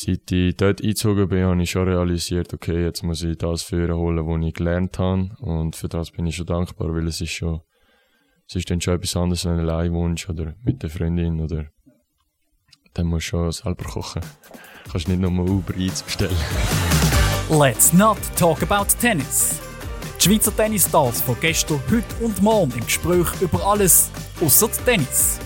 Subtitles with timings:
[0.00, 3.94] seit ich dort eingezogen bin, habe ich schon realisiert, okay, jetzt muss ich das für
[3.94, 5.30] holen, was ich gelernt habe.
[5.40, 7.60] Und für das bin ich schon dankbar, weil es ist schon,
[8.48, 11.66] es ist dann schon etwas anderes, wenn du allein wohnst oder mit der Freundin oder
[12.94, 14.22] dann musst du schon selber kochen.
[14.84, 16.36] Du kannst nicht nur Uber Eats bestellen.
[17.50, 19.60] Let's not talk about tennis.
[20.18, 24.10] Die Schweizer Tennisstars von gestern, heute und morgen im Gespräch über alles
[24.40, 25.38] außer Tennis.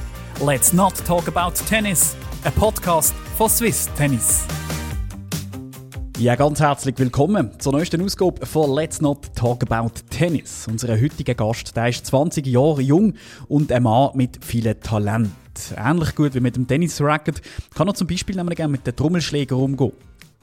[0.45, 2.17] Let's not talk about tennis.
[2.45, 4.45] Ein Podcast von Swiss Tennis.
[6.19, 10.69] Ja, ganz herzlich willkommen zur neuesten Ausgabe von Let's Not Talk About Tennis.
[10.69, 13.15] Unser heutiger Gast, der ist 20 Jahre jung
[13.49, 15.33] und ein Mann mit vielen Talent.
[15.75, 17.41] Ähnlich gut wie mit dem Tennis-Racket
[17.75, 19.93] kann er zum Beispiel nämlich gerne mit den Trommelschläger umgehen.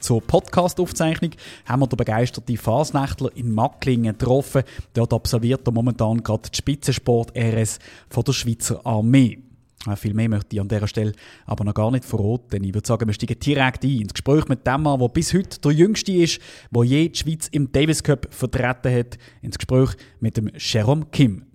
[0.00, 1.30] Zur Podcast-Aufzeichnung
[1.66, 4.64] haben wir den begeisterten Fasnächtler in Macklingen getroffen.
[4.94, 7.78] Dort absolviert er momentan gerade die Spitzensport-RS
[8.12, 9.38] der Schweizer Armee.
[9.86, 11.12] Äh, viel mehr möchte ich an dieser Stelle
[11.46, 12.62] aber noch gar nicht verraten.
[12.64, 15.60] Ich würde sagen, wir steigen direkt ein ins Gespräch mit dem Mann, der bis heute
[15.60, 19.18] der Jüngste ist, der je die Schweiz im Davis Cup vertreten hat.
[19.40, 21.46] Ins Gespräch mit dem Jerome Kim.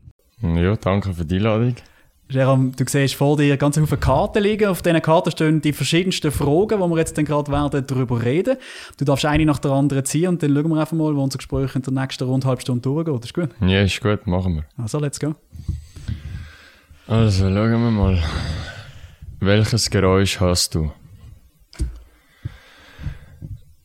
[0.42, 1.76] Ja, danke für die Einladung.
[2.30, 4.68] Jerome, du siehst vor dir ganz viele Karten liegen.
[4.68, 8.58] Auf diesen Karten stehen die verschiedensten Fragen, wo wir jetzt dann gerade werden darüber reden.
[8.98, 11.38] Du darfst eine nach der anderen ziehen und dann schauen wir einfach mal, wo unser
[11.38, 13.24] Gespräch in der nächsten rund halben Stunde durchgeht.
[13.24, 13.50] Ist gut?
[13.62, 14.66] Ja, ist gut, machen wir.
[14.76, 15.36] Also, let's go.
[17.08, 18.22] Also, schauen wir mal.
[19.40, 20.92] Welches Geräusch hast du?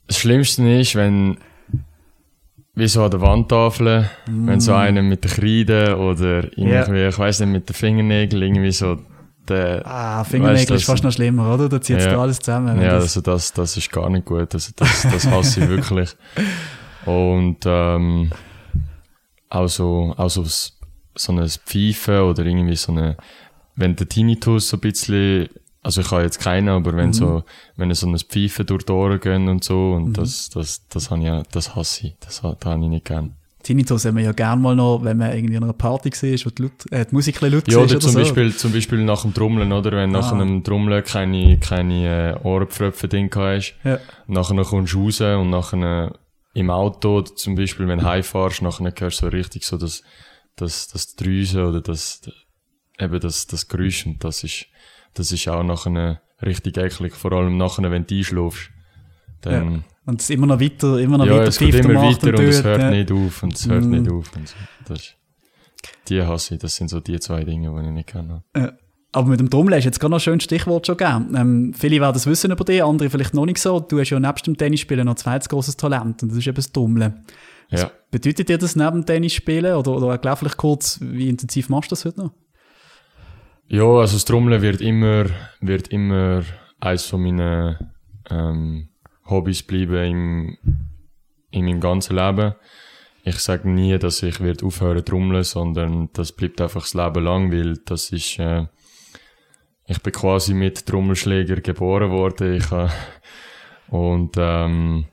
[0.09, 1.39] Das Schlimmste ist, wenn,
[2.75, 4.47] wie so an der Wandtafel, mm.
[4.49, 7.09] wenn so einer mit der Kreide oder irgendwie, yeah.
[7.09, 8.99] ich weiß nicht, mit den Fingernägeln irgendwie so
[9.49, 11.69] der, ah, Fingernägel weißt, ist fast noch schlimmer, oder?
[11.69, 12.81] Da zieht ja, alles zusammen.
[12.81, 14.53] Ja, das also das, das ist gar nicht gut.
[14.53, 16.11] Also das, das hasse ich wirklich.
[17.07, 18.33] Und ähm,
[19.49, 20.45] auch so, auch so
[21.15, 23.17] so ein Pfeifen oder irgendwie so eine,
[23.77, 25.49] wenn der Tinnitus so ein bisschen,
[25.83, 27.13] also ich habe jetzt keinen, aber wenn mhm.
[27.15, 27.45] so,
[27.77, 30.13] wenn so ein Pfeifen durch die Ohren gehen und so, und mhm.
[30.15, 33.35] das, das, das habe ich ja, das hasse ich, das, das habe ich nicht gern.
[33.63, 36.51] Tinnitus haben wir ja gerne mal noch, wenn man irgendwie an einer Party war, wo
[36.51, 38.19] die, Laut, äh, die Musik ein laut ja, oder, oder zum, so.
[38.19, 39.93] Beispiel, zum Beispiel nach dem Trommeln, oder?
[39.93, 40.19] Wenn ah.
[40.21, 43.99] nach einem Trommeln keine, keine äh, Ohrenpfröpfe drin hast, ja.
[44.27, 46.13] nachher kommst du raus und nachher
[46.55, 50.03] im Auto, zum Beispiel, wenn du heimfährst, nachher hörst du so richtig so das,
[50.57, 52.23] das, das Drüsen oder das,
[52.99, 54.67] eben das, das Geräusch und das ist,
[55.15, 58.71] das ist auch nachher richtig eklig, vor allem nachher, wenn du einschläfst.
[59.41, 59.83] Dann, ja.
[60.05, 62.45] Und es immer noch weiter, immer noch ja, weiter es geht immer weiter und, und
[62.45, 62.91] es hört ja.
[62.91, 63.91] nicht auf und es hört mm.
[63.91, 64.57] nicht auf und so.
[64.89, 65.15] Das
[66.09, 68.43] die hasse ich, das sind so die zwei Dinge, die ich nicht kenne.
[68.57, 68.73] Ja.
[69.15, 71.35] Aber mit dem Trommeln hast du jetzt gerade noch ein schönes Stichwort schon gegeben.
[71.37, 73.79] Ähm, viele werden das wissen über dich, andere vielleicht noch nicht so.
[73.79, 76.57] Du hast ja nebst dem Tennisspielen noch ein zweites grosses Talent und das ist eben
[76.57, 77.25] das Trommeln.
[77.81, 77.91] Ja.
[78.11, 79.75] bedeutet dir das neben Tennis spielen?
[79.75, 82.33] Oder, oder erklär vielleicht kurz, wie intensiv machst du das heute noch?
[83.69, 85.27] Ja, also das Trommeln wird immer,
[85.61, 86.43] wird immer
[86.81, 87.77] eines von meinen
[88.31, 88.89] ähm,
[89.27, 90.59] Hobbys bleiben im,
[91.51, 92.55] in meinem ganzen Leben.
[93.25, 97.53] Ich sage nie, dass ich wird aufhören trommeln, sondern das bleibt einfach das Leben lang,
[97.53, 98.67] weil das ist, äh,
[99.87, 102.55] ich bin quasi mit Trommelschläger geboren worden.
[102.55, 102.89] Ich, äh,
[103.89, 105.07] und ähm,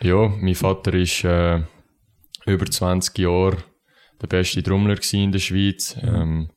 [0.00, 1.60] ja, mein Vater ist äh,
[2.46, 3.58] über 20 Jahre
[4.20, 5.96] der beste Trommler in der Schweiz.
[6.02, 6.50] Ähm,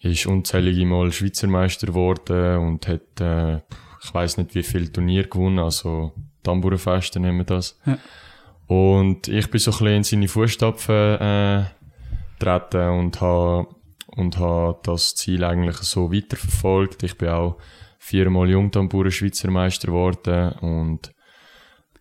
[0.00, 3.56] ist unzählige Mal Schweizer Meister geworden und hat, äh,
[4.02, 6.12] ich weiß nicht wie viel Turnier gewonnen, also
[6.42, 7.78] Tamburenfeste nennen wir das.
[7.86, 7.98] Ja.
[8.66, 11.64] Und ich bin so ein bisschen in seine Fußstapfen äh,
[12.38, 13.68] getreten und habe
[14.16, 17.02] und ha das Ziel eigentlich so weiterverfolgt.
[17.02, 17.58] Ich bin auch
[17.98, 21.12] viermal Jungtamburen Schweizer Meister geworden und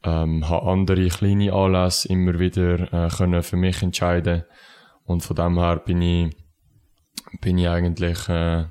[0.04, 4.44] ähm, habe andere kleine Anlässe immer wieder äh, können für mich entscheiden
[5.06, 6.36] und von dem her bin ich
[7.40, 8.66] bin ich eigentlich äh,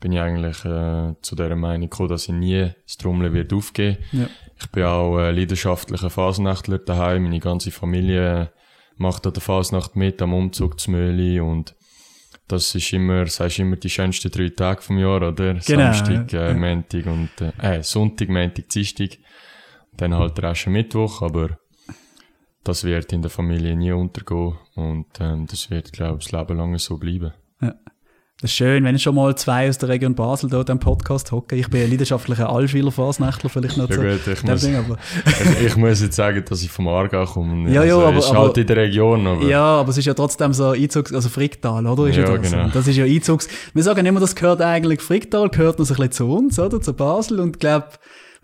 [0.00, 3.98] bin ich eigentlich äh, zu der Meinung gekommen, dass ich nie das Trommeln wird aufgeben.
[4.12, 4.28] Ja.
[4.60, 7.22] Ich bin auch äh, leidenschaftlicher Fasnachtler daheim.
[7.22, 8.52] Meine ganze Familie
[8.96, 11.74] macht an der Fasnacht mit am Umzug zu Möli und
[12.48, 15.54] das ist immer, sagst immer die schönsten drei Tage vom Jahr, oder?
[15.54, 16.54] Genau, Samstag, äh, ja.
[16.54, 19.16] Montag und äh, Sonntag, Montag, Dienstag.
[19.96, 21.58] Dann halt der erste Mittwoch, aber
[22.64, 26.56] das wird in der Familie nie untergehen und ähm, das wird, glaube ich, das Leben
[26.56, 27.32] lang so bleiben.
[27.60, 27.74] Ja.
[28.40, 31.56] Das ist schön, wenn schon mal zwei aus der Region Basel dort am Podcast hocken.
[31.56, 35.66] Ich bin ein leidenschaftlicher Allschwiler Fasnächtler, vielleicht noch ja, gut, ich, muss, Ding, aber ich,
[35.66, 37.70] ich, muss jetzt sagen, dass ich vom Aargau komme.
[37.70, 39.26] Ja, ja, also, aber, ist aber, halt in der Region.
[39.26, 39.44] Aber.
[39.44, 42.06] Ja, aber es ist ja trotzdem so Einzugs-, also Fricktal, oder?
[42.08, 42.50] Ist ja, ja das?
[42.50, 42.68] genau.
[42.68, 45.98] Das ist ja Einzugs-, wir sagen immer, das gehört eigentlich, Fricktal gehört noch so ein
[45.98, 46.80] bisschen zu uns, oder?
[46.80, 47.86] Zu Basel und ich glaube,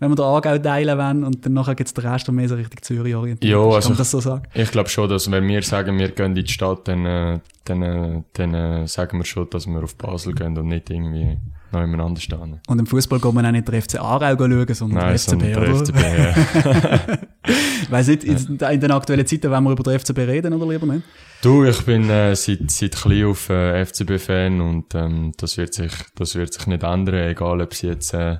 [0.01, 2.49] wenn wir den Aargau teilen wollen und dann nachher gibt es den Rest, der mehr
[2.49, 3.75] so Richtung Zürich orientiert Ja, ist.
[3.75, 4.43] also Kann man das so sagen?
[4.55, 7.81] Ich glaube schon, dass wenn wir sagen, wir gehen in die Stadt, dann, äh, dann,
[7.83, 11.37] äh, dann äh, sagen wir schon, dass wir auf Basel gehen und nicht irgendwie
[11.71, 12.59] noch jemand anders stehen.
[12.67, 15.29] Und im Fußball geht man auch nicht den FC Aarau schauen, sondern Nein, den FCB,
[15.29, 15.85] sondern der oder?
[15.85, 17.17] FCB, ja.
[17.91, 20.87] Weiss nicht, in, in den aktuellen Zeiten wollen wir über den FCB reden oder lieber
[20.87, 21.05] nicht?
[21.43, 25.91] Du, ich bin äh, seit, seit klein auf äh, FCB-Fan und ähm, das, wird sich,
[26.15, 28.37] das wird sich nicht ändern, egal ob sie jetzt äh,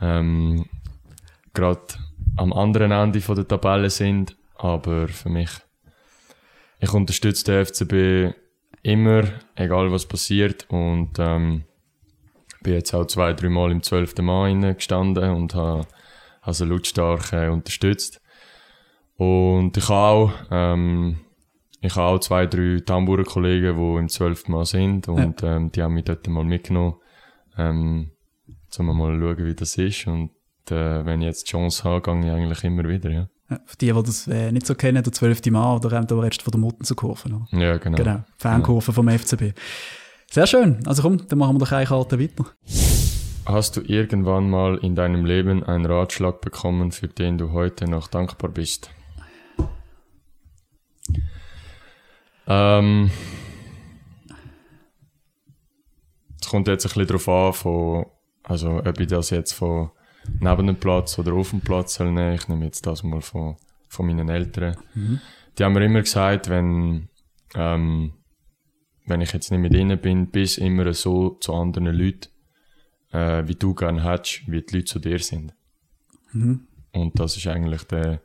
[0.00, 0.66] ähm,
[1.54, 1.82] gerade
[2.36, 4.36] am anderen Ende von der Tabelle sind.
[4.56, 5.50] Aber für mich,
[6.80, 8.36] ich unterstütze den FCB
[8.82, 10.66] immer, egal was passiert.
[10.68, 11.64] Und ähm,
[12.62, 14.18] bin jetzt auch zwei, drei Mal im 12.
[14.18, 15.86] Mai gestanden und habe
[16.40, 18.20] also lautstark äh, unterstützt.
[19.16, 21.20] Und ich habe auch, ähm,
[21.80, 24.48] ich habe auch zwei, drei Tamburer Kollegen, die im 12.
[24.48, 26.96] Mal sind und ähm, die haben mich dort mal mitgenommen,
[27.56, 28.10] ähm,
[28.78, 30.06] um mal zu schauen, wie das ist.
[30.06, 30.30] Und
[30.70, 33.28] äh, wenn ich jetzt die Chance habe, gehe ich eigentlich immer wieder, ja.
[33.48, 35.46] Ja, Für die, die das äh, nicht so kennen, der 12.
[35.50, 37.46] Mann oder eben der Rest von der Mutten zu Kurven.
[37.50, 37.60] Oder?
[37.60, 37.96] Ja, genau.
[37.96, 39.52] Genau, Fankurve vom FCB.
[40.30, 40.84] Sehr schön.
[40.86, 42.44] Also komm, dann machen wir doch eine Karte weiter.
[43.44, 48.08] Hast du irgendwann mal in deinem Leben einen Ratschlag bekommen, für den du heute noch
[48.08, 48.90] dankbar bist?
[52.48, 53.10] Ähm,
[56.40, 58.06] es kommt jetzt ein bisschen darauf an, von,
[58.46, 59.90] also ob ich das jetzt von
[60.40, 62.34] neben dem Platz oder auf dem Platz soll nehmen.
[62.34, 63.56] Ich nehme jetzt das mal von,
[63.88, 64.76] von meinen Eltern.
[65.58, 67.08] Die haben mir immer gesagt, wenn,
[67.54, 68.12] ähm,
[69.06, 72.28] wenn ich jetzt nicht mit ihnen bin, bist immer so zu anderen Leuten,
[73.12, 75.52] äh, wie du gerne hättest, wie die Leute zu dir sind.
[76.92, 78.20] Und das ist eigentlich der,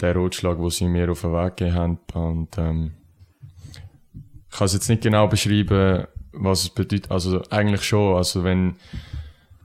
[0.00, 1.98] der Ratschlag, den sie mir auf den Weg gegeben haben.
[2.14, 2.92] Und ähm,
[4.50, 7.10] ich kann es jetzt nicht genau beschreiben, was es bedeutet.
[7.10, 8.16] Also eigentlich schon.
[8.16, 8.76] Also wenn,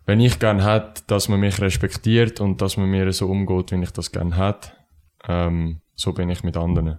[0.06, 3.84] wenn ich gerne hätte, dass man mich respektiert und dass man mir so umgeht, wie
[3.84, 4.72] ich das gerne hätte,
[5.28, 6.98] ähm, so bin ich mit anderen.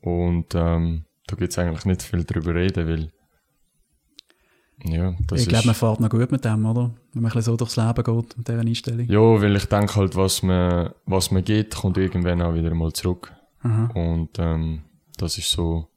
[0.00, 3.12] Und ähm, da gibt es eigentlich nicht viel drüber reden, weil
[4.84, 6.94] ja, das ich glaube, man fährt noch gut mit dem, oder?
[7.12, 9.06] Wenn man ein bisschen so durchs Leben geht, mit dieser Einstellung.
[9.08, 12.92] Ja, weil ich denke halt, was man, was man geht, kommt irgendwann auch wieder mal
[12.92, 13.32] zurück.
[13.62, 13.90] Aha.
[13.94, 14.82] Und ähm,
[15.16, 15.88] das ist so,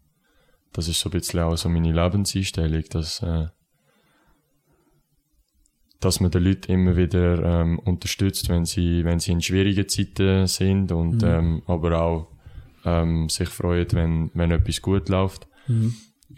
[0.73, 3.47] das ist so ein bisschen auch so meine Lebenseinstellung, dass, äh,
[5.99, 10.47] dass man den Leuten immer wieder ähm, unterstützt, wenn sie, wenn sie in schwierigen Zeiten
[10.47, 12.27] sind und ähm, aber auch
[12.85, 15.47] ähm, sich freuen, wenn, wenn etwas gut läuft.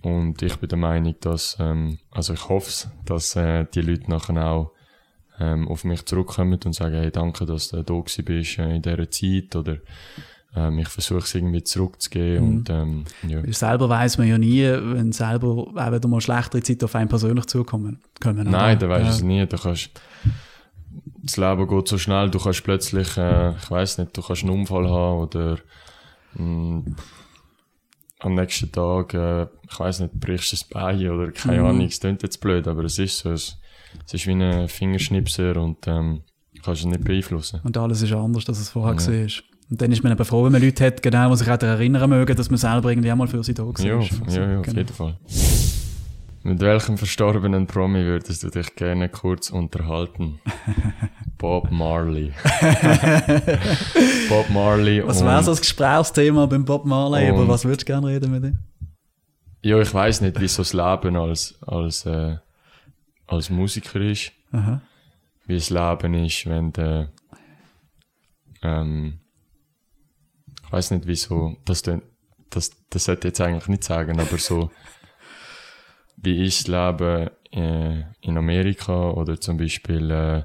[0.02, 4.46] Und ich bin der Meinung, dass, ähm, also ich hoffe dass äh, die Leute nachher
[4.46, 4.72] auch
[5.40, 8.20] ähm, auf mich zurückkommen und sagen, hey, danke, dass du da bist
[8.60, 9.78] äh, in dieser Zeit oder
[10.56, 13.44] ähm, ich versuche es irgendwie zurückzugeben und ähm, ja.
[13.44, 17.10] Weil Selber weiß man ja nie, wenn selber auch wieder mal schlechtere Zeiten auf einen
[17.10, 18.00] persönlich zukommen.
[18.22, 19.12] Kommen, Nein, da weißt du ja.
[19.16, 19.46] es nie.
[19.48, 19.90] Du kannst,
[21.24, 24.52] das Leben geht so schnell, du kannst plötzlich, äh, ich weiß nicht, du kannst einen
[24.52, 25.58] Unfall haben oder
[26.36, 26.84] mh,
[28.20, 31.66] am nächsten Tag, äh, ich weiß nicht, brichst du das Bein oder keine Mhm.
[31.66, 33.58] Ahnung, es klingt jetzt blöd, aber es ist so, es,
[34.06, 36.22] es ist wie ein Fingerschnipser und ähm,
[36.54, 37.60] du kannst es nicht beeinflussen.
[37.64, 39.44] Und alles ist anders, als es vorher gesehen ist.
[39.74, 41.78] Und dann ist man eben froh, wenn man Leute hat, genau, die sich auch daran
[41.80, 43.74] erinnern mögen, dass man selber irgendwie einmal für sie da war.
[43.80, 44.78] Ja, Also, ja, ja, auf genau.
[44.78, 45.18] jeden Fall.
[46.44, 50.40] Mit welchem verstorbenen Promi würdest du dich gerne kurz unterhalten?
[51.40, 52.34] Bob Marley.
[54.30, 57.30] Bob Marley Was wäre so das Gesprächsthema beim Bob Marley?
[57.30, 58.60] Über was würdest du gerne reden mit ihm?
[59.64, 62.38] Ja, ich weiß nicht, wie so das Leben als, als, äh,
[63.26, 64.34] als Musiker ist.
[64.52, 64.82] Aha.
[65.48, 67.10] Wie das Leben ist, wenn der,
[68.62, 69.18] ähm,
[70.74, 74.72] weiß nicht, wieso, das, das, das sollte ich jetzt eigentlich nicht sagen, aber so,
[76.18, 80.44] wie ist das Leben äh, in Amerika oder zum Beispiel äh,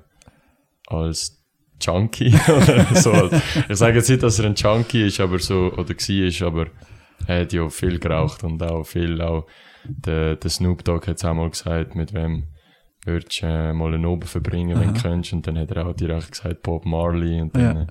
[0.86, 1.42] als
[1.80, 3.30] Junkie oder so.
[3.68, 6.66] Ich sage jetzt nicht, dass er ein Junkie ist, aber so, oder war, aber
[7.26, 9.46] er hat ja viel geraucht und auch viel, auch
[9.84, 12.48] der, der Snoop Dogg hat es auch mal gesagt, mit wem
[13.04, 15.32] würdest du äh, mal einen Oben verbringen, wenn du könntest.
[15.32, 17.40] Und dann hat er auch direkt gesagt, Bob Marley.
[17.40, 17.86] Und dann äh,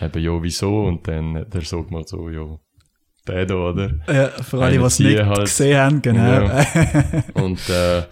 [0.00, 0.84] eben, ja, wieso?
[0.84, 2.58] Und dann hat er so gemacht, so, ja,
[3.26, 3.90] der da, oder?
[4.08, 5.40] Ja, für alle, die es nicht halt.
[5.40, 6.22] gesehen haben, genau.
[6.22, 6.66] Ja.
[7.34, 8.02] und, äh,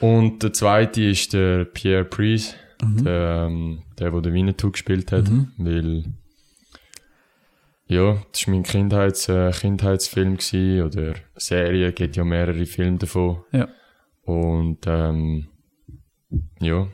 [0.00, 5.30] und der zweite ist der Pierre Priest, der, ähm, der, der den Winnetou gespielt hat,
[5.56, 6.04] weil,
[7.86, 13.44] ja, das war mein Kindheits, äh, Kindheitsfilm gewesen, oder Serie, gibt ja mehrere Filme davon.
[13.52, 13.68] ja.
[14.24, 15.48] Und, ähm,
[16.60, 16.86] ja,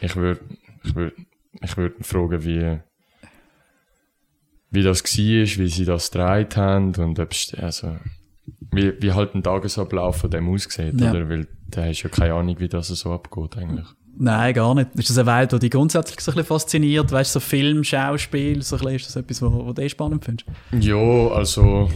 [0.00, 0.40] ich würde,
[0.84, 1.16] ich würde,
[1.60, 2.78] ich würde fragen, wie,
[4.70, 5.08] wie das war,
[5.64, 7.96] wie sie das gedreht haben und ob also,
[8.72, 11.10] wie, wie halt ein Tagesablauf von dem aussieht, Ja.
[11.10, 11.28] oder?
[11.28, 13.86] Weil, da hast du ja keine Ahnung, wie das so abgeht, eigentlich.
[14.20, 14.88] Nein, gar nicht.
[14.96, 17.12] Ist das eine Welt, die dich grundsätzlich so ein bisschen fasziniert?
[17.12, 20.24] Weißt du, so Film, Schauspiel, so ein bisschen, ist das etwas, was du eh spannend
[20.24, 20.48] findest?
[20.72, 20.96] Ja,
[21.28, 21.88] also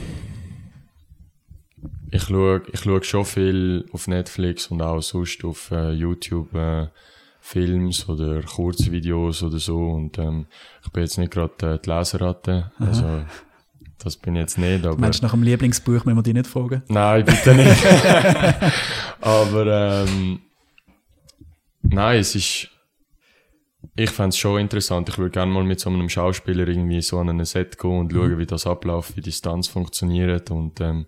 [2.12, 6.86] ich schaue, ich schaue schon viel auf Netflix und auch sonst auf äh, YouTube äh,
[7.44, 10.46] Films oder Kurzvideos oder so und ähm,
[10.84, 13.24] ich bin jetzt nicht gerade äh, die Leseratte, also
[13.98, 14.86] das bin ich jetzt nicht.
[14.86, 16.82] Aber Meinst du, nach dem Lieblingsbuch müssen wir dich nicht fragen?
[16.88, 17.84] Nein, bitte nicht.
[19.20, 20.40] aber ähm,
[21.82, 22.68] nein, es ist
[23.94, 25.08] ich fände es schon interessant.
[25.08, 28.12] Ich würde gerne mal mit so einem Schauspieler irgendwie so an ein Set gehen und
[28.12, 31.06] schauen, wie das abläuft, wie die Stunts funktionieren und ähm,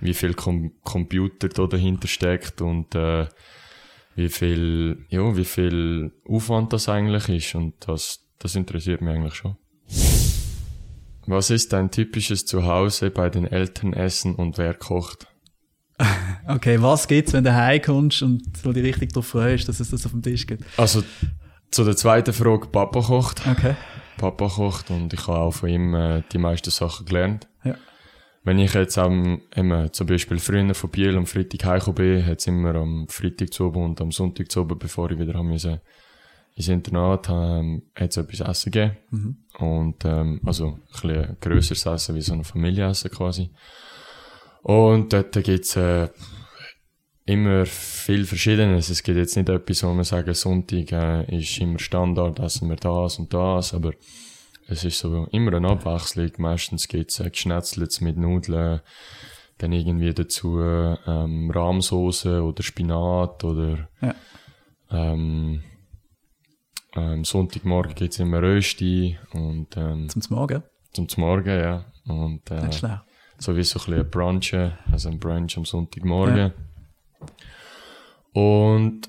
[0.00, 3.26] wie viel Com Computer da dahinter steckt und äh,
[4.14, 7.54] wie viel, ja, wie viel Aufwand das eigentlich ist.
[7.54, 9.56] Und das, das interessiert mich eigentlich schon.
[11.26, 15.26] Was ist dein typisches Zuhause bei den Eltern essen und wer kocht?
[16.48, 20.04] Okay, was gibt's, wenn du heimkommst und du dich richtig darauf freust, dass es das
[20.04, 20.64] auf dem Tisch gibt?
[20.76, 21.04] Also
[21.70, 23.46] zu der zweiten Frage, Papa kocht.
[23.46, 23.76] Okay.
[24.18, 27.46] Papa kocht und ich habe auch von ihm äh, die meisten Sachen gelernt.
[27.62, 27.76] Ja.
[28.44, 32.40] Wenn ich jetzt am, immer, zum Beispiel früher von Biel am Freitag heimgekommen bin, hat
[32.40, 35.52] es immer am Freitag zu und am Sonntag zu bevor ich wieder haben
[36.54, 38.96] ins Internat, ähm, hat es etwas Essen gegeben.
[39.10, 39.36] Mhm.
[39.58, 43.50] Und, ähm, also, ein bisschen grösseres Essen, wie so ein Familienessen quasi.
[44.62, 46.08] Und dort gibt's, äh,
[47.24, 48.90] immer viel Verschiedenes.
[48.90, 52.76] Es gibt jetzt nicht etwas, wo man sagen, Sonntag äh, ist immer Standard, essen wir
[52.76, 53.92] das und das, aber
[54.68, 56.30] es ist so immer eine Abwechslung.
[56.38, 58.80] Meistens gibt's äh, Geschnetzlets mit Nudeln,
[59.58, 64.14] dann irgendwie dazu ähm, Rahmsoße oder Spinat oder Ja.
[64.90, 65.62] ähm,
[66.94, 70.62] ähm, Sonntagmorgen gibt's immer Rösti und ähm, Zum Morgen?
[70.92, 71.84] zum Morgen, ja.
[72.06, 73.00] Und äh, Nicht schlecht.
[73.38, 74.54] so wie so ein bisschen ein Brunch,
[74.90, 76.36] also ein Brunch am Sonntagmorgen.
[76.36, 76.52] Ja.
[78.32, 79.08] Und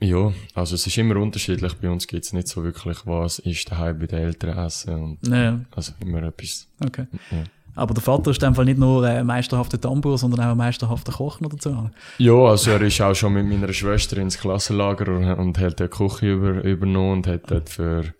[0.00, 1.74] ja, also es ist immer unterschiedlich.
[1.74, 4.94] Bei uns gibt's nicht so wirklich, was ist daheim bei den Eltern essen.
[4.94, 6.66] Und Ja, also immer etwas.
[6.84, 7.06] okay.
[7.30, 7.44] Ja.
[7.76, 10.56] Aber der Vater ist in dem Fall nicht nur ein meisterhafter Tambour, sondern auch ein
[10.56, 11.90] meisterhafter Koch noch dazu.
[12.18, 15.88] Ja, also er ist auch schon mit meiner Schwester ins Klassenlager und, und hat die
[15.88, 18.12] Küche über, übernommen und hat dort für,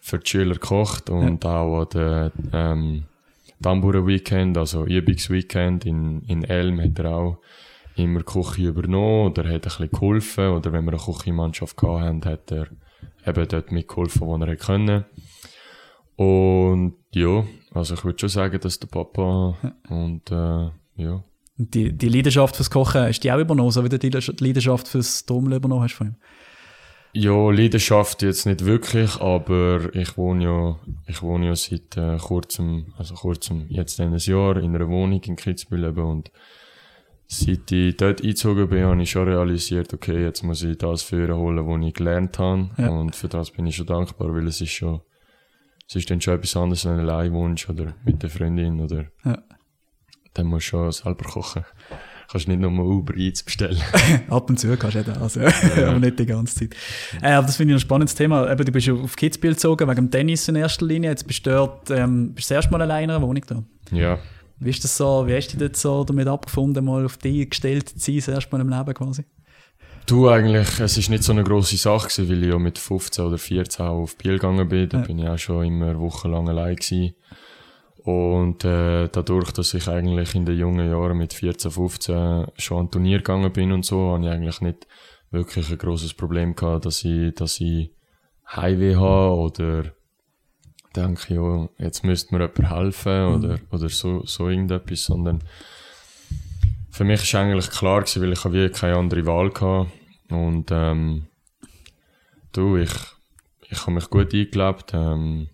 [0.00, 3.04] für die Schüler gekocht und auch an der ähm,
[3.62, 7.38] Tambour Weekend, also Übungsweekend in, in Elm hat er auch
[8.00, 12.24] immer die Küche übernommen oder hat ein bisschen geholfen oder wenn wir eine Küchenmannschaft hatten,
[12.24, 12.66] hat er
[13.26, 15.04] eben dort mitgeholfen, wo er können.
[16.16, 19.56] Und ja, also ich würde schon sagen, dass der Papa
[19.88, 21.24] und äh, ja,
[21.62, 25.26] die, die Leidenschaft fürs Kochen, ist die auch übernommen, so wie du die Leidenschaft fürs
[25.26, 26.16] Trommeln übernommen hast von ihm?
[27.12, 32.94] Ja, Leidenschaft jetzt nicht wirklich, aber ich wohne ja, ich wohne ja seit äh, kurzem,
[32.96, 36.30] also kurzem, jetzt ein Jahr in einer Wohnung in Kitzbühel und
[37.32, 41.36] seit ich dort eingezogen bin, habe ich schon realisiert, okay, jetzt muss ich das führen
[41.36, 42.88] holen, was ich gelernt habe Ja.
[42.88, 45.00] und für das bin ich schon dankbar, weil es ist schon,
[45.88, 49.04] es ist dann schon etwas anderes, wenn du allein wohnst oder mit der Freundin oder
[49.24, 49.38] Ja.
[50.34, 51.64] dann musst du schon selber kochen.
[52.32, 53.80] Kannst nicht nur Uber Eats bestellen.
[54.28, 55.48] Ab und zu kannst du ja das, ja.
[55.88, 56.76] aber nicht die ganze Zeit.
[57.22, 58.48] Äh, aber das finde ich ein spannendes Thema.
[58.50, 61.10] Eben, du bist ja auf Kitzbühel gezogen, wegen dem Tennis in erster Linie.
[61.10, 63.62] Jetzt bist du dort, ähm, bist du das erste Mal allein in einer Wohnung da.
[63.92, 64.18] ja.
[64.60, 67.88] Wie ist das so, wie hast du dich so damit abgefunden, mal auf dich gestellt
[67.88, 69.24] zu sein, das erste Mal im Leben quasi?
[70.06, 73.24] Du eigentlich, es ist nicht so eine grosse Sache gewesen, weil ich ja mit 15
[73.24, 74.88] oder 14 auch auf Biel gegangen bin.
[74.88, 75.04] Da Ja.
[75.06, 77.14] bin ich auch schon immer wochenlang allein gewesen.
[78.02, 82.90] Und äh, dadurch, dass ich eigentlich in den jungen Jahren mit 14, 15 schon an
[82.90, 84.86] Turnier gegangen bin und so, habe ich eigentlich nicht
[85.30, 87.92] wirklich ein grosses Problem gehabt, dass ich, dass ich
[88.56, 89.84] Heimweh habe oder
[90.94, 95.42] denke, ja, jetzt müsste mir jemand helfen oder, oder so, so irgendetwas, sondern
[96.90, 99.90] für mich ist eigentlich klar gewesen, weil ich habe wie keine andere Wahl gehabt.
[100.30, 101.26] Und ähm,
[102.52, 102.92] du, ich,
[103.68, 104.92] ich habe mich gut eingelebt.
[104.94, 105.48] Ähm,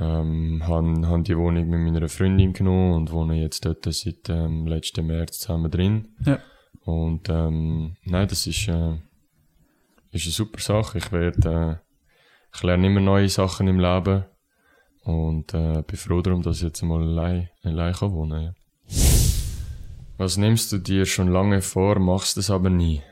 [0.00, 4.66] ähm, habe hab die Wohnung mit meiner Freundin genommen und wohne jetzt dort seit ähm,
[4.66, 6.08] letzten März zusammen drin.
[6.24, 6.38] Ja.
[6.84, 8.94] Und ähm, nein, das ist, äh,
[10.12, 10.98] ist eine super Sache.
[10.98, 11.87] Ich werde, äh,
[12.54, 14.24] ich lerne immer neue Sachen im Leben
[15.02, 18.54] und äh, bin froh darum, dass ich jetzt mal allein, allein kann wohnen ja.
[20.16, 23.02] Was nimmst du dir schon lange vor, machst es aber nie?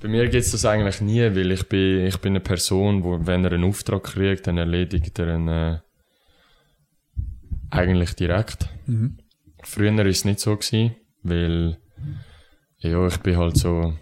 [0.00, 3.44] Bei mir gibt's das eigentlich nie, weil ich bin, ich bin eine Person, wo, wenn
[3.44, 5.78] er einen Auftrag kriegt, dann erledigt er ihn äh,
[7.70, 8.68] eigentlich direkt.
[8.86, 9.18] Mhm.
[9.62, 11.78] Früher ist es nicht so gewesen, weil
[12.78, 13.94] ja, ich bin halt so,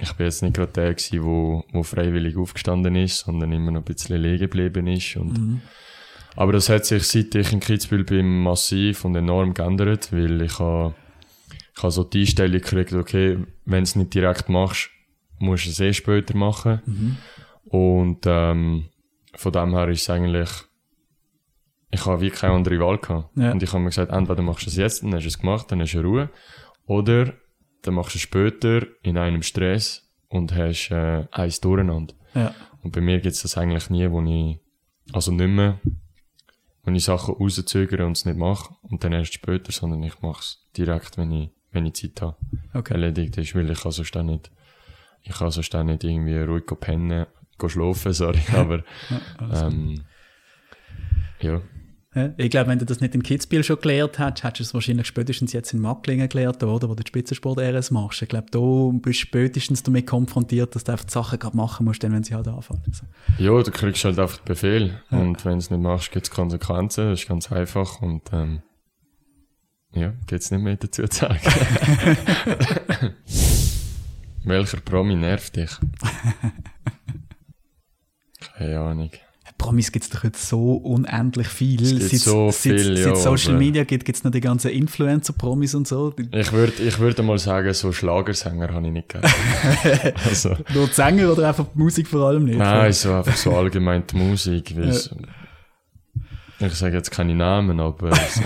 [0.00, 3.80] ich bin jetzt nicht gerade der gewesen, wo, wo freiwillig aufgestanden ist, sondern immer noch
[3.80, 5.60] ein bisschen liegen geblieben ist und Mhm.
[6.36, 10.58] aber das hat sich, seit ich in Kitzbühel bin, massiv und enorm geändert, weil ich
[10.58, 10.94] habe,
[11.76, 14.90] ich habe so die Einstellung gekriegt, okay, wenn du es nicht direkt machst,
[15.38, 16.80] musst du es eh später machen.
[16.86, 17.16] Mhm.
[17.70, 18.86] Und ähm,
[19.36, 20.48] von dem her ist es eigentlich,
[21.90, 23.36] ich habe wie keine andere Wahl gehabt.
[23.36, 23.52] Ja.
[23.52, 25.70] Und ich habe mir gesagt, entweder machst du es jetzt, dann hast du es gemacht,
[25.70, 26.30] dann hast du Ruhe.
[26.86, 27.34] Oder
[27.88, 32.14] dann machst du es später in einem Stress und hast äh, eins durcheinander.
[32.34, 32.54] Ja.
[32.82, 34.58] Und bei mir gibt es das eigentlich nie, wo ich,
[35.14, 35.80] also nicht mehr,
[36.84, 40.40] wenn ich Sachen rauszögere und es nicht mache und dann erst später, sondern ich mache
[40.40, 42.36] es direkt, wenn ich, wenn ich Zeit habe,
[42.74, 42.92] Okay.
[42.92, 44.50] erledigt ist, weil ich kann sonst auch nicht,
[45.22, 47.24] ich kann sonst auch nicht irgendwie ruhig pennen,
[47.66, 48.84] schlafen, sorry, aber,
[49.50, 50.04] ähm,
[51.40, 51.62] ja.
[52.14, 54.74] Ja, Ich glaube, wenn du das nicht in Kitzbühel schon gelernt hättest, hättest du es
[54.74, 56.88] wahrscheinlich spätestens jetzt in Macklingen gelernt, oder?
[56.88, 58.22] Wo du die Spitzensport-RS machst.
[58.22, 58.58] Ich glaube, da
[58.98, 62.24] bist du spätestens damit konfrontiert, dass du einfach die Sachen gerade machen musst, dann, wenn
[62.24, 62.82] sie halt anfangen.
[62.86, 63.04] Also,
[63.42, 65.02] Ja, du kriegst halt einfach den Befehl.
[65.10, 67.10] Und wenn du es nicht machst, gibt es Konsequenzen.
[67.10, 68.00] Das ist ganz einfach.
[68.00, 68.62] Und ähm,
[69.92, 71.38] ja, gibt's nicht mehr dazu zu sagen.
[74.44, 75.70] Welcher Promi nervt dich?
[78.56, 79.10] Keine Ahnung.
[79.58, 81.82] Promis gibt es doch jetzt so unendlich viel.
[81.82, 84.70] Es gibt so seit, viel, seit ja, Social aber- Media gibt es noch die ganzen
[84.70, 86.14] Influencer-Promis und so.
[86.32, 89.30] Ich würde ich würd mal sagen, so Schlagersänger habe ich nicht gehört.
[90.26, 92.58] also, Nur die Sänger oder einfach die Musik vor allem nicht?
[92.58, 94.70] nein, so einfach so allgemein die Musik.
[94.70, 94.94] Ja.
[96.66, 98.42] ich sage jetzt keine Namen, aber so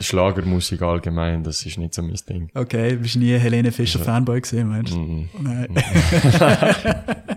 [0.00, 2.50] Schlagermusik allgemein, das ist nicht so mein Ding.
[2.54, 4.98] Okay, bist nie Helene Fischer Fanboy gesehen, meinst du?
[4.98, 5.28] Mhm.
[5.40, 5.68] Nein.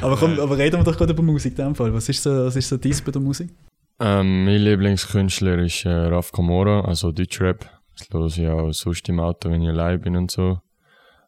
[0.00, 1.92] aber komm, aber reden wir doch gerade über Musik in dem Fall.
[1.92, 3.50] Was ist so, was ist so dies bei der Musik?
[4.00, 7.68] Ähm, mein Lieblingskünstler ist äh, Raf Kamora, also Deutschrap.
[7.98, 10.60] Das höre ich auch sonst im Auto, wenn ich allein bin und so.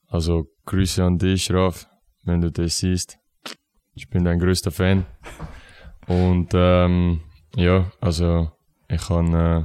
[0.06, 1.88] Also Grüße an dich, Raf,
[2.24, 3.18] wenn du das siehst.
[3.94, 5.04] Ich bin dein größter Fan.
[6.06, 7.20] Und ähm,
[7.56, 8.50] ja, also
[8.88, 9.64] ich kann äh,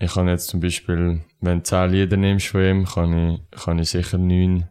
[0.00, 3.78] ich kann jetzt zum Beispiel, wenn du zehn Lieder nimmst von ihm, kann ich, kann
[3.80, 4.68] ich sicher neun,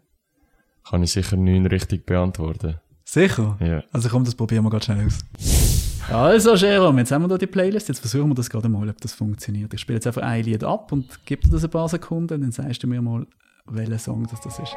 [0.89, 2.75] kann ich sicher neun richtig beantworten.
[3.03, 3.57] Sicher?
[3.59, 3.83] Ja.
[3.91, 5.19] Also komm, das probieren wir gerade schnell aus.
[6.09, 7.89] Also, Jerome, jetzt haben wir da die Playlist.
[7.89, 9.73] Jetzt versuchen wir das gerade mal, ob das funktioniert.
[9.73, 12.51] Ich spiele jetzt einfach ein Lied ab und gebe dir das ein paar Sekunden, dann
[12.51, 13.27] sagst du mir mal,
[13.65, 14.73] welcher Song das, das ist.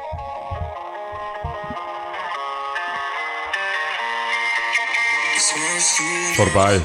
[6.35, 6.81] Vorbei.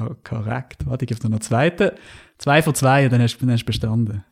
[0.00, 0.86] Oh, korrekt.
[0.86, 1.90] Warte, ich gebe dir noch einen zweiten.
[2.38, 4.24] Zwei von zwei, dann hast du bestanden.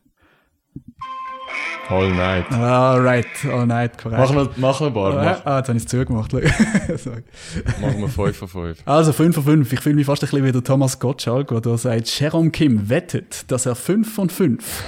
[1.89, 2.51] All night.
[2.51, 4.19] Alright, all night, korrekt.
[4.19, 5.17] Machen wir, machen wir ein paar.
[5.17, 6.33] Ah, Mach, ah, jetzt habe ich es zugemacht.
[7.81, 8.79] Machen wir 5 von 5.
[8.85, 9.71] Also 5 von 5.
[9.73, 13.49] Ich fühle mich fast ein bisschen wie der Thomas Gottschalk, der sagt, Jerome Kim wettet,
[13.51, 14.83] dass er 5 von 5.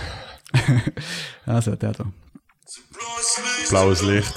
[1.45, 2.05] also, der da.
[3.69, 4.33] Blaues Licht.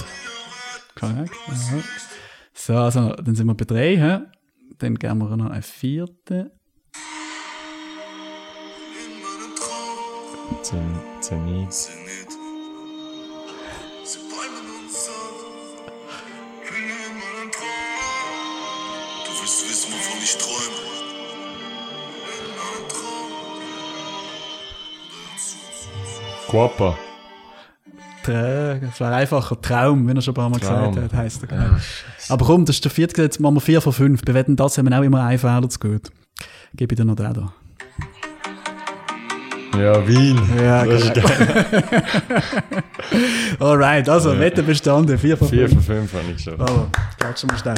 [0.97, 1.31] Korrekt.
[1.47, 1.77] Aha.
[2.53, 3.97] So, also, dann sind wir bei 3.
[3.97, 4.19] Hä?
[4.77, 6.49] Dann geben wir noch einen vierten.
[10.61, 11.89] Zen- Zenit.
[28.25, 30.93] Tra- Das wäre einfacher Traum, wenn er schon ein paar Mal Traum.
[30.93, 31.47] gesagt hat, heisst er.
[31.47, 31.75] Genau.
[32.29, 34.21] Aber komm, das ist der vierte Gesetz, machen wir 4 von 5.
[34.23, 36.09] Bei Wetten, das haben wir auch immer einen Fehler zu gut.
[36.75, 37.53] Gebe ich dir noch den da.
[39.77, 40.39] Ja, Wien.
[40.61, 41.65] Ja, das ist geil.
[43.59, 45.85] Alright, also, Wetten bestanden, 4 von 4 5.
[45.85, 46.61] von 5 habe ich schon.
[46.61, 46.87] Aber,
[47.19, 47.75] klatschen wir schnell.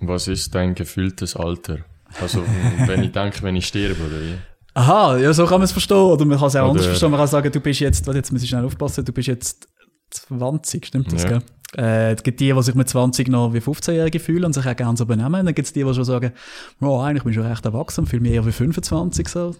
[0.00, 1.78] Was ist dein gefühltes Alter?
[2.22, 2.44] Also,
[2.86, 4.34] wenn ich denke, wenn ich sterbe, oder wie?
[4.74, 5.96] Aha, ja, so kann man es verstehen.
[5.96, 7.10] Oder man kann es auch Oder- anders verstehen.
[7.10, 9.68] Man kann sagen, du bist jetzt, warte, jetzt muss ich schnell aufpassen, du bist jetzt
[10.10, 11.28] 20, stimmt das, Ja.
[11.30, 11.42] gell?
[11.76, 14.76] Äh, es gibt die, die sich mit 20 noch wie 15-Jährige fühlen und sich auch
[14.76, 15.44] gerne so benehmen.
[15.44, 16.32] Dann gibt es die, die schon sagen,
[16.80, 19.56] oh, eigentlich bin ich schon recht erwachsen, fühle mich eher wie 25 so.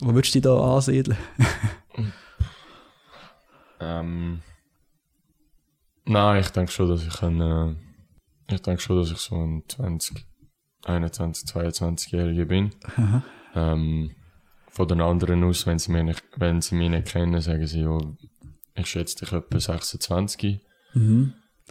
[0.00, 1.16] Wo würdest du dich da ansiedeln?
[3.84, 4.42] Ähm,
[6.04, 7.74] nein, ich denke schon, dass ich ein, äh,
[8.54, 10.24] ich denke schon, dass ich so ein 20,
[10.84, 12.70] 21, 22-Jähriger bin.
[13.54, 14.10] Ähm,
[14.70, 17.82] von den anderen aus, wenn sie mich nicht, wenn sie mich nicht kennen, sagen sie,
[17.82, 17.98] ja,
[18.74, 20.60] ich schätze dich etwa 26.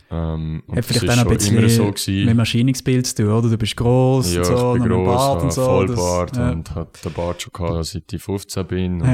[0.10, 2.40] Ähm, und Hat vielleicht noch ein bisschen immer so mit gewesen.
[2.40, 3.50] Erscheinungsbild zu tun, oder?
[3.50, 5.66] Du bist gross Ja, und so, ich bin gross, Bart und so.
[5.66, 6.52] Vollbart das, ja.
[6.52, 9.02] und hat den Bart schon gehabt, seit ich 15 bin.
[9.02, 9.08] Und,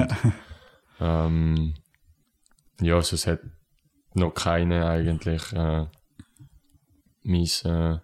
[1.00, 1.26] Ja.
[1.26, 1.74] ähm,
[2.82, 3.40] ja, also es hat
[4.14, 5.86] noch keine eigentlich äh,
[7.24, 8.00] mein äh,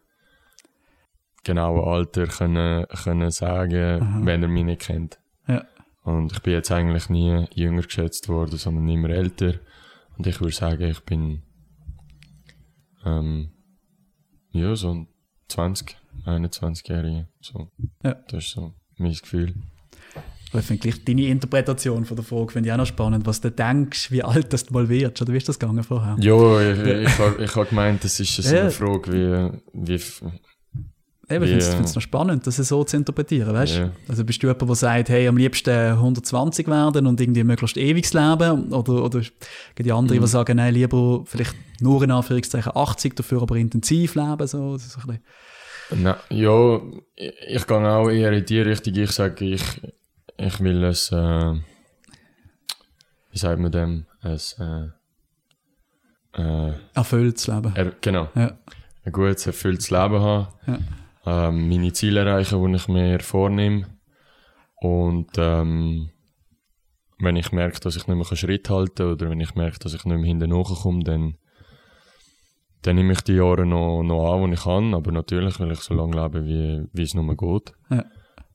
[1.44, 5.20] genaues Alter können, können sagen, wenn er mich nicht kennt.
[5.48, 5.66] Ja.
[6.04, 9.56] Und ich bin jetzt eigentlich nie jünger geschätzt worden, sondern immer älter.
[10.18, 11.44] Und ich würde sagen, ich bin
[13.06, 13.52] ähm,
[14.52, 15.08] ja, so ein
[15.48, 17.28] 20, 21-Jähriger.
[17.42, 17.72] So.
[18.04, 18.16] Ja.
[18.28, 19.56] Das ist so mein Gefühl.
[20.52, 23.42] Aber ich finde gleich deine Interpretation von der Frage finde ich auch noch spannend, was
[23.42, 26.16] du denkst, wie alt das du mal wirst, oder wie ist das gegangen vorher?
[26.20, 30.00] Ja, ich, ich, habe ich hab gemeint, das ist so eine Frage, wie, wie
[31.36, 33.78] Eben, ich finde es noch spannend, das so zu interpretieren, weißt?
[33.78, 33.92] Ja.
[34.08, 38.14] Also bist du jemand, der sagt, hey, am liebsten 120 werden und irgendwie möglichst ewiges
[38.14, 38.72] Leben?
[38.74, 40.22] Oder, oder gibt die anderen, Mhm.
[40.24, 45.00] die sagen, nein, lieber vielleicht nur in Anführungszeichen 80, dafür aber intensiv leben, so, so
[45.02, 46.04] ein bisschen.
[46.04, 46.82] Na, ja,
[47.16, 48.96] ich, ich gehe auch eher in die Richtung.
[48.96, 49.64] Ich sage, ich,
[50.38, 51.54] ich will es, äh,
[53.32, 54.88] wie sagt man dem, es, äh,
[56.42, 57.72] äh, erfülltes Leben.
[57.76, 58.58] er, genau, Ja.
[59.06, 60.80] ein gutes, erfülltes Leben haben, Ja.
[61.26, 63.88] Ähm, meine Ziele erreichen, die ich mir vornehme.
[64.82, 66.10] Und ähm,
[67.20, 69.94] wenn ich merke, dass ich nicht mehr Schritt halten kann oder wenn ich merke, dass
[69.94, 71.36] ich nicht mehr hinten nachkomme, dann,
[72.82, 74.94] dann nehme ich die Jahre noch, noch an, die ich kann.
[74.94, 77.74] Aber natürlich will ich so lange leben, wie, wie es nur geht.
[77.90, 78.06] Ja.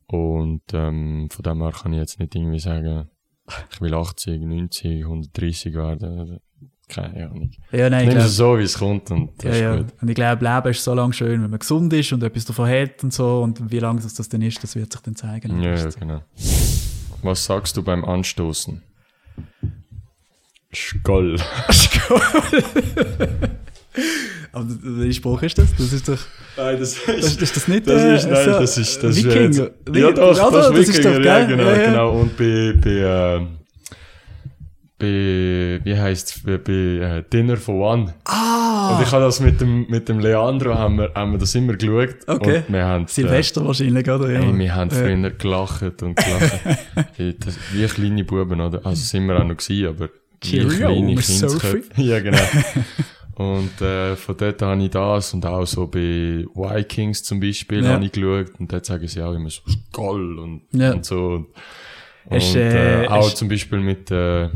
[0.07, 3.09] Und ähm, von dem her kann ich jetzt nicht irgendwie sagen,
[3.73, 6.41] ich will 80, 90, 130 werden.
[6.89, 7.51] Keine Ahnung.
[7.71, 9.75] Ja, nein, ich Nimm glaube, es so, wie es kommt und ja, das ja.
[9.75, 9.93] ist gut.
[10.03, 12.69] Und ich glaube, Leben ist so lange schön, wenn man gesund ist und etwas davon
[12.69, 13.43] hat und so.
[13.43, 15.63] Und wie lange das, das denn ist, das wird sich dann zeigen.
[15.63, 16.23] Ja, ja, genau.
[17.23, 18.83] Was sagst du beim Anstoßen?
[20.73, 21.37] Skoll.
[24.53, 25.75] Aber welcher Spruch ist das?
[25.77, 26.19] Das ist doch,
[26.57, 27.43] Nein, das das, ist...
[27.43, 29.41] ist das nicht, Das äh, ist, nein, so das ist, das Wikinger?
[29.51, 31.87] ist ja doch, Ja, das, das ist ist doch Wikinger, ja, genau, Ja, ja.
[31.91, 32.11] genau.
[32.21, 33.47] Und bei, bei, äh,
[34.99, 38.15] bei, wie heisst's, bei, bei äh, Dinner for One.
[38.25, 38.97] Ah!
[38.97, 41.75] Und ich habe das mit dem, mit dem Leandro, haben wir, haben wir das immer
[41.75, 42.17] geschaut.
[42.27, 42.63] Okay.
[42.67, 44.29] Und wir haben, Silvester wahrscheinlich, oder?
[44.29, 44.41] Äh, Ja.
[44.41, 44.97] ey, wir haben Ja.
[44.97, 46.61] früher gelacht und gelacht.
[47.45, 48.85] Das, wie kleine Buben, oder?
[48.85, 50.07] Also sind wir auch noch gewesen, aber
[50.43, 51.83] wie Cheerio, kleine Kindsköpfe.
[52.03, 52.39] Ja, genau.
[53.37, 57.91] Und äh, von dort habe ich das und auch so bei Vikings zum Beispiel Ja.
[57.93, 60.93] habe ich geschaut und dort sagen sie auch immer so Skoll und, Ja.
[60.93, 61.25] und so.
[61.35, 61.47] Und,
[62.31, 64.51] Hast, äh, äh, auch zum Beispiel mit, äh,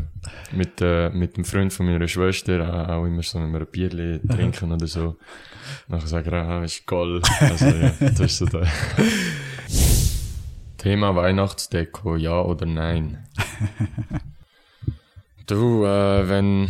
[0.51, 3.67] mit, äh, mit dem Freund von meiner Schwester äh, auch immer so, wenn wir ein
[3.71, 5.17] Bierli trinken oder so.
[5.87, 7.21] Nachher sagen wir, ah, ist Goll.
[7.39, 8.67] Also ja, das ist so der.
[10.77, 13.25] Thema Weihnachtsdeko, ja oder nein?
[15.47, 16.69] du, äh, wenn.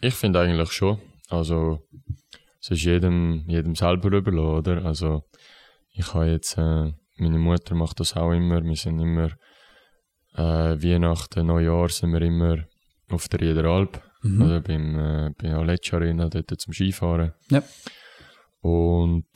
[0.00, 1.00] Ich finde eigentlich schon.
[1.28, 1.82] Also,
[2.60, 4.84] es ist jedem, jedem selber überlassen, oder?
[4.84, 5.24] Also,
[5.90, 8.62] ich habe jetzt, äh, meine Mutter macht das auch immer.
[8.64, 9.30] Wir sind immer,
[10.34, 12.64] äh, Weihnachten, Neujahr sind wir immer
[13.10, 14.02] auf der Riederalp.
[14.22, 14.42] Mhm.
[14.42, 17.32] Oder beim, äh, bei Aleccia Arena, dort zum Skifahren.
[17.50, 17.62] Ja.
[18.60, 19.26] Und,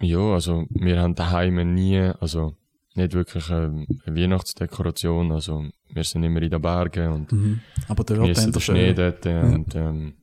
[0.00, 2.56] ja, also, wir haben daheim nie, also,
[2.94, 7.60] nicht wirklich ähm, eine Weihnachtsdekoration, also, wir sind immer in den Bergen und Mhm.
[7.88, 10.14] Aber genießen den Schnee dort äh, und ähm,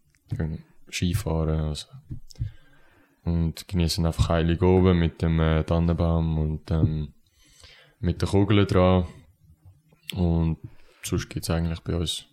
[0.89, 1.59] Skifahren.
[1.59, 1.87] Also.
[3.23, 7.13] Und genießen einfach heilig oben mit dem äh, Tannenbaum und ähm,
[7.99, 9.05] mit den Kugeln dran.
[10.15, 10.57] Und
[11.03, 12.25] sonst gibt's eigentlich bei uns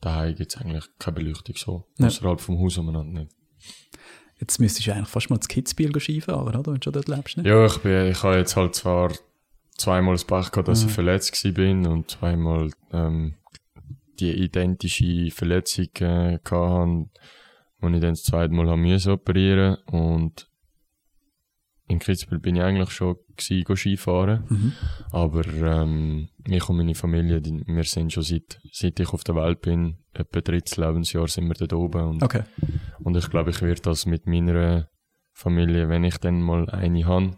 [0.00, 1.84] daheim gibt's eigentlich keine Beleuchtung so.
[1.98, 2.06] Ja.
[2.06, 3.32] Außerhalb vom Haus umeinander nicht.
[4.38, 6.64] Jetzt müsstest du eigentlich fast mal das Kitzbühel Skifahren, oder?
[6.66, 7.48] Wenn du schon dort lebst, ne?
[7.48, 9.12] Ja, ich, bin, ich habe jetzt halt zwar
[9.78, 10.88] zweimal das Pech gehabt, dass Mhm.
[10.88, 13.34] ich verletzt bin und zweimal ähm,
[14.20, 17.08] die identische Verletzung äh, gehabt habe,
[17.80, 20.48] wo ich dann das zweite Mal haben müssen operieren und
[21.88, 24.72] in Kitzbühel bin ich eigentlich schon gewesen, Skifahren, Mhm.
[25.12, 29.36] aber ähm, ich und meine Familie, die, wir sind schon seit, seit ich auf der
[29.36, 32.42] Welt bin, etwa drittes Lebensjahr sind wir dort oben und Okay.
[33.04, 34.88] und ich glaube, ich werde das mit meiner
[35.32, 37.36] Familie, wenn ich dann mal eine habe,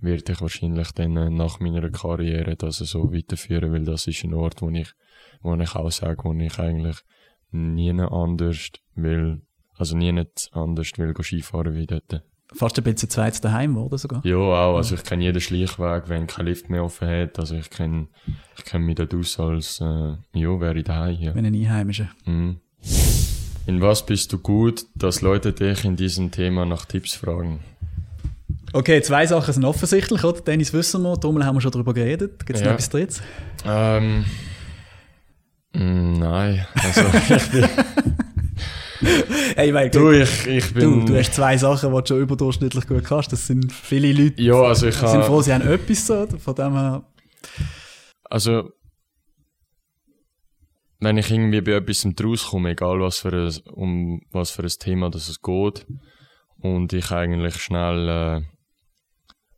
[0.00, 4.32] werde ich wahrscheinlich dann äh, nach meiner Karriere das so weiterführen, weil das ist ein
[4.32, 4.90] Ort, wo ich,
[5.42, 6.96] wo ich auch sage, wo ich eigentlich
[7.50, 9.42] nie anders will,
[9.78, 12.22] also nie nicht anders will Skifahren wie dort.
[12.54, 14.20] Fast ein bisschen zweites daheim geworden sogar.
[14.26, 17.70] Ja, auch, also ich kenne jeden Schleichweg, wenn kein Lift mehr offen hat, also ich
[17.70, 18.08] kenne,
[18.58, 19.84] ich kenne mich dort aus als, äh,
[20.34, 21.34] ja, wäre ich daheim, ja.
[21.34, 22.10] Wenn ein Einheimischer.
[22.26, 22.58] Mhm.
[23.66, 27.60] In was bist du gut, dass Leute dich in diesem Thema nach Tipps fragen?
[28.74, 30.40] Okay, zwei Sachen sind offensichtlich, oder?
[30.40, 32.44] Dennis wissen wir, Trommel haben wir schon darüber geredet.
[32.44, 32.66] Gibt es Ja.
[32.68, 33.22] noch etwas drittes?
[33.64, 34.24] Ähm,
[35.74, 37.02] mm, nein, also
[37.36, 37.68] ich bin,
[39.54, 42.86] Hey, weil, du, ich, ich bin, du, du hast zwei Sachen, die du schon überdurchschnittlich
[42.86, 43.32] gut kannst.
[43.32, 46.26] Das sind viele Leute, ja, also ich sind froh, sie haben etwas so.
[46.38, 47.04] Von dem her,
[48.24, 48.70] also
[51.00, 55.10] wenn ich irgendwie bei etwas rauskomme, egal was für ein, um was für ein Thema
[55.10, 55.86] das es geht,
[56.58, 58.42] und ich eigentlich schnell, äh,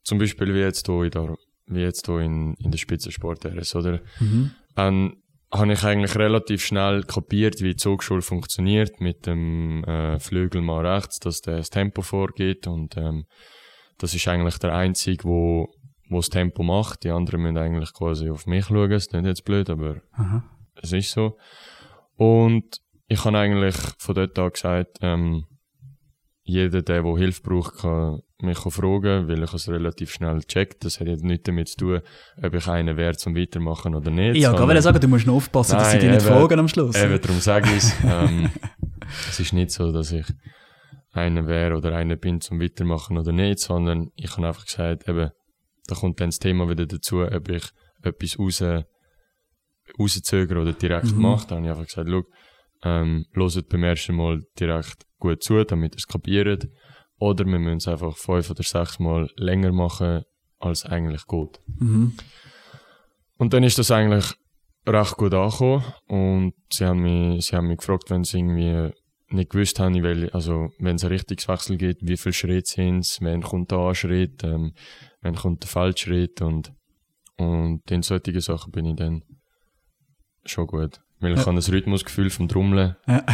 [0.02, 3.76] zum Beispiel wie jetzt hier in der, wie jetzt hier in, in der Spitzensport RS,
[3.76, 4.00] oder?
[4.20, 4.52] Mhm.
[4.74, 5.16] Dann
[5.54, 10.84] habe ich eigentlich relativ schnell kapiert, wie die Zugschule funktioniert mit dem äh, Flügel mal
[10.84, 13.24] rechts, dass der das Tempo vorgeht und ähm,
[13.98, 15.68] das ist eigentlich der einzige, wo
[16.08, 17.04] wo das Tempo macht.
[17.04, 18.90] Die anderen müssen eigentlich quasi auf mich schauen.
[18.90, 20.44] Das ist nicht jetzt blöd, aber Aha.
[20.82, 21.36] es ist so.
[22.16, 25.46] Und ich habe eigentlich von dort an gesagt, ähm,
[26.42, 30.84] jeder, der, der Hilfe braucht, kann mich fragen, weil ich es relativ schnell checkt.
[30.84, 32.00] Das hat jetzt nichts damit zu tun,
[32.42, 34.36] ob ich einer wäre zum Weitermachen oder nicht.
[34.36, 36.68] Ja, kann ich sagen, du musst noch aufpassen, dass sie Nein, dich nicht fragen am
[36.68, 36.96] Schluss.
[36.96, 37.94] Eben, darum sage ich es.
[38.04, 38.50] ähm,
[39.28, 40.26] es ist nicht so, dass ich
[41.12, 45.30] einer wäre oder einer bin zum Weitermachen oder nicht, sondern ich habe einfach gesagt, eben,
[45.86, 47.64] da kommt dann das Thema wieder dazu, ob ich
[48.02, 48.62] etwas raus,
[49.98, 51.22] rauszögere oder direkt Mhm.
[51.22, 51.46] mache.
[51.48, 52.22] Da habe ich einfach gesagt, schau,
[52.84, 56.68] ähm, hört beim ersten Mal direkt gut zu, damit ihr es kapiert.
[57.24, 60.24] Oder wir müssen es einfach fünf oder sechs Mal länger machen,
[60.58, 61.60] als eigentlich geht.
[61.78, 62.12] Mhm.
[63.38, 64.26] Und dann ist das eigentlich
[64.86, 65.84] recht gut angekommen.
[66.06, 68.92] Und sie haben mich, sie haben mich gefragt, wenn sie irgendwie
[69.28, 73.18] nicht gewusst haben, welche, also wenn es einen Richtungswechsel gibt, wie viele Schritte sind es,
[73.22, 74.74] wann kommt der A-Schritt, ähm,
[75.22, 76.72] wann kommt der Feldschritt und,
[77.38, 79.22] und in solchen Sachen bin ich dann
[80.44, 81.00] schon gut.
[81.20, 81.46] Weil ich Ja.
[81.46, 82.96] habe das Rhythmusgefühl vom Trommeln.
[83.08, 83.24] Ja.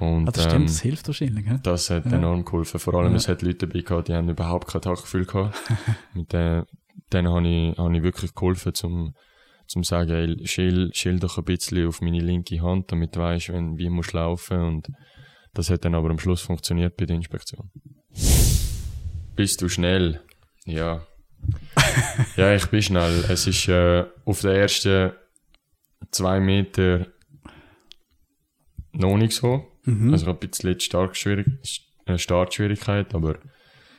[0.00, 1.46] Und, das stimmt, ähm, das hilft wahrscheinlich.
[1.46, 1.58] hä?
[1.62, 2.12] das hat Ja.
[2.12, 2.80] enorm geholfen.
[2.80, 3.16] Vor allem, Ja.
[3.16, 5.56] es hat Leute dabei gehabt, die haben überhaupt kein Taktgefühl gehabt.
[6.14, 6.64] Mit denen,
[7.12, 9.14] denen habe ich, habe ich wirklich geholfen, zum,
[9.66, 13.50] zum sagen, ey, schill, schill doch ein bisschen auf meine linke Hand, damit du weißt,
[13.52, 14.60] wenn, wie musst du laufen.
[14.60, 14.88] Und
[15.54, 17.70] das hat dann aber am Schluss funktioniert bei der Inspektion.
[19.36, 20.20] Bist du schnell?
[20.64, 21.06] Ja.
[22.36, 23.24] ja, ich bin schnell.
[23.28, 25.12] Es ist, äh, auf den ersten
[26.10, 27.06] zwei Meter
[28.92, 29.66] noch nicht so.
[29.84, 30.12] Mhm.
[30.12, 31.46] Also ich habe ein bisschen Startschwierig
[32.06, 33.38] äh, Startschwierigkeit, aber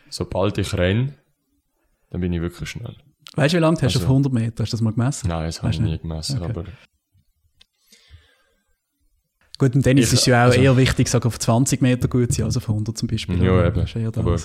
[0.10, 1.16] sobald ich renne,
[2.10, 2.96] dann bin ich wirklich schnell.
[3.36, 4.64] Weißt du, wie lange hast du Also- auf 100 Meter?
[4.64, 5.28] Hast du das mal gemessen?
[5.30, 6.50] Nein, das habe ich nie gemessen, Okay.
[6.52, 6.66] aber
[9.58, 12.34] Gut, im Tennis Ich- ist ja auch also- eher wichtig, sag auf 20 Meter gut
[12.34, 13.44] sein als auf 100 zum Beispiel.
[13.44, 13.80] Ja, eben.
[14.16, 14.38] Aber-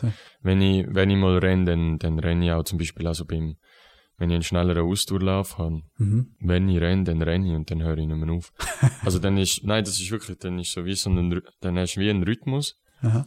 [0.43, 3.57] wenn ich, wenn ich mal renne, dann, dann renne ich auch zum Beispiel also beim,
[4.19, 6.35] wenn ich einen schnelleren Ausdauerlauf habe, Mhm.
[6.41, 8.53] wenn ich renne, dann renne ich und dann höre ich nicht mehr auf.
[9.05, 11.95] also dann ist, nein, das ist wirklich, dann ist so wie so ein, dann hast
[11.97, 13.27] du wie einen Rhythmus, Aha.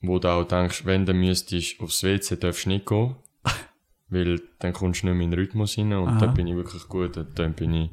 [0.00, 3.16] wo du auch denkst, wenn du müsstest aufs WC, darfst du nicht gehen,
[4.08, 6.18] weil dann kommst du nicht mehr in den Rhythmus rein und Aha.
[6.20, 7.90] da bin ich wirklich gut, da bin ich,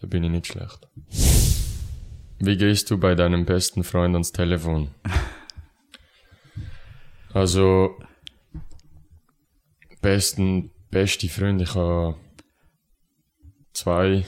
[0.00, 0.88] da bin ich nicht schlecht.
[2.40, 4.88] Wie gehst du bei deinem besten Freund ans Telefon?
[7.32, 7.96] Also,
[10.00, 12.14] besten, beste Freunde, ich habe
[13.72, 14.24] zwei,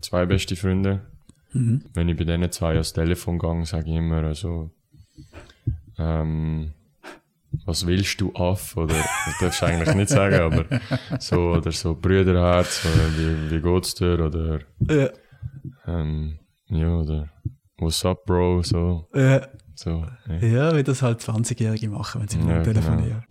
[0.00, 1.00] zwei beste Freunde.
[1.52, 1.84] Mhm.
[1.94, 4.70] Wenn ich bei denen zwei ans Telefon gehe, sage ich immer, also,
[5.98, 6.72] ähm,
[7.64, 8.76] was willst du auf?
[8.76, 10.64] Oder, das darfst du eigentlich nicht sagen, aber
[11.18, 14.18] so, oder so Brüderherz, oder wie, wie geht's dir?
[14.20, 15.08] Oder, Ja,
[15.86, 17.30] ähm, ja, oder,
[17.78, 18.62] what's up, Bro?
[18.62, 20.06] So, ja, so.
[20.28, 20.46] Ja.
[20.46, 23.24] ja, wie das halt 20-Jährige machen, wenn sie Ja, ja, telefonieren.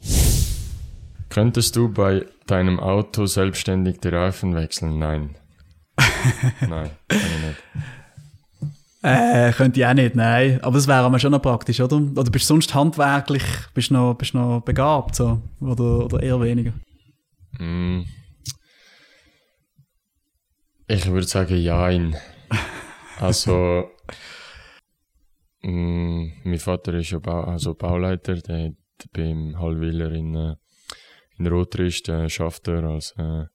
[1.31, 4.99] Könntest du bei deinem Auto selbstständig die Reifen wechseln?
[4.99, 5.37] Nein.
[6.59, 7.63] Nein, kann ich nicht.
[9.01, 10.61] Äh, könnte ich auch nicht, nein.
[10.61, 11.95] Aber das wäre aber schon noch praktisch, oder?
[11.95, 15.41] Oder bist du sonst handwerklich, bist du noch, bist noch begabt, so?
[15.59, 16.73] Oder, oder eher weniger?
[17.57, 18.01] Mm.
[20.87, 22.15] Ich würde sagen, jein.
[23.19, 23.89] Also,
[25.61, 28.73] mm, mein Vater ist ja Bau, also Bauleiter, der hat
[29.13, 30.55] beim Hallwiller in,
[31.45, 33.45] in Rotrist äh, schafft er als äh,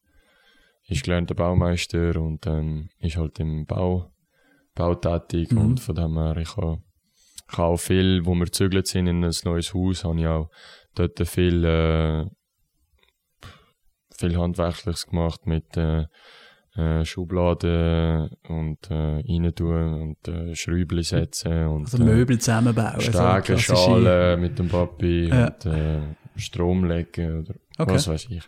[0.88, 4.10] ist gelernter Baumeister und ähm, ist halt im Bau,
[4.74, 5.58] Bau tätig Mhm.
[5.58, 6.78] und von dem her, ich habe
[7.50, 10.48] ich habe auch viel, wo wir gezügelt sind in ein neues Haus, habe ich auch
[10.94, 12.26] dort viel äh,
[14.18, 16.06] viel Handwerkliches gemacht mit äh,
[16.76, 18.94] äh, Schubladen und äh,
[19.28, 22.96] rein tun und äh, Schräubli setzen und Also Möbel zusammenbauen.
[22.96, 25.46] äh, so Stege, klassische- Schalen mit dem Papi Ja.
[25.46, 26.00] und äh,
[26.36, 27.94] Strom legen oder Okay.
[27.94, 28.42] was weiß ich.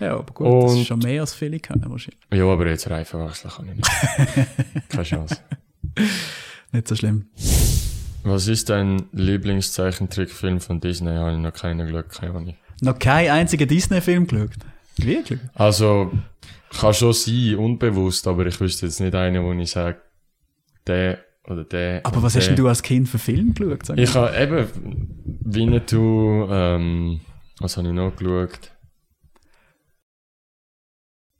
[0.00, 2.20] Ja, aber gut, das Und- ist schon mehr als viele können wahrscheinlich.
[2.32, 3.90] Ja, aber jetzt Reifen wechseln kann ich nicht.
[4.88, 5.36] Keine Chance.
[6.72, 7.26] Nicht so schlimm.
[8.24, 11.10] Was ist dein Lieblingszeichentrickfilm von Disney?
[11.14, 12.56] Habe ich noch keinen geschaut, keine Ahnung.
[12.80, 14.50] Noch keinen einzigen Disney-Film geschaut.
[14.98, 15.40] Wirklich?
[15.54, 16.12] Also,
[16.78, 19.98] kann schon sein, unbewusst, aber ich wüsste jetzt nicht einen, wo ich sage,
[20.86, 22.00] der oder der.
[22.04, 22.54] Aber was hast der.
[22.54, 23.98] denn du als Kind für Film geschaut?
[23.98, 24.66] Ich habe eben
[25.40, 27.20] Winnetou, ähm,
[27.60, 28.72] was habe ich noch geschaut?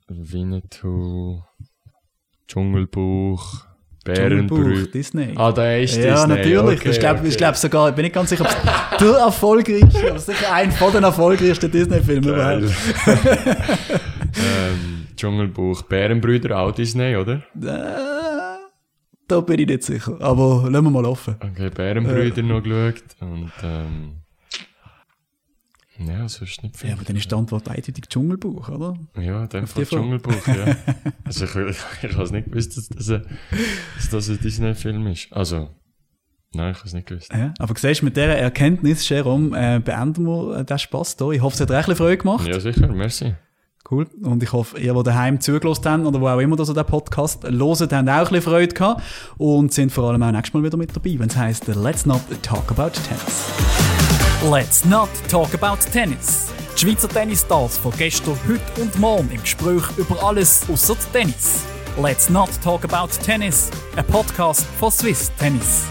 [0.07, 1.43] Winnetou,
[2.47, 3.65] Dschungelbuch,
[4.03, 4.87] Bärenbrüder.
[4.87, 5.33] Disney.
[5.35, 6.35] Ah, der ist ja, Disney.
[6.35, 6.79] natürlich.
[6.79, 7.35] Okay, ich glaube okay.
[7.35, 8.57] glaub sogar, ich bin nicht ganz sicher, ob es
[8.99, 12.63] der erfolgreichste, aber sicher ein von den erfolgreichsten Disney-Filmen überhaupt.
[13.05, 17.43] ähm, Dschungelbuch, Bärenbrüder, auch Disney, oder?
[17.61, 18.57] Äh,
[19.27, 20.17] da bin ich nicht sicher.
[20.21, 21.35] Aber lassen wir mal offen.
[21.39, 24.21] Okay, Bärenbrüder noch geschaut und ähm,
[26.07, 26.89] Ja, sonst nicht viel.
[26.89, 28.93] Ja, aber dann ist die Antwort eindeutig Dschungelbuch, oder?
[29.19, 29.85] Ja, dem Fall.
[29.85, 30.75] Dschungelbuch, ja.
[31.25, 31.51] Also ich,
[32.03, 33.25] ich habe es nicht gewusst, dass das, ein-
[33.97, 35.27] dass das ein Disney-Film ist.
[35.31, 35.69] Also,
[36.53, 37.31] nein, ich habe es nicht gewusst.
[37.33, 41.31] Ja, aber siehst du, mit dieser Erkenntnis, Jerome, äh, beenden wir äh, den Spass hier.
[41.31, 42.47] Ich hoffe, es hat bisschen Freude gemacht.
[42.47, 43.35] Ja, sicher, merci.
[43.91, 44.07] Cool.
[44.21, 46.85] Und ich hoffe, ihr, die daheim zugelassen haben oder wo auch immer das an den
[46.85, 49.01] Podcast hören, haben auch ein bisschen Freude gehabt
[49.37, 52.21] und sind vor allem auch nächstes Mal wieder mit dabei, wenn es heisst Let's Not
[52.43, 53.98] Talk About Tennis.
[54.41, 56.47] Let's Not Talk About Tennis.
[56.73, 61.65] Die Schweizer Tennisstars von gestern, heute und morgen im Gespräch über alles außer Tennis.
[62.01, 65.83] Let's Not Talk About Tennis, ein Podcast von Swiss Tennis.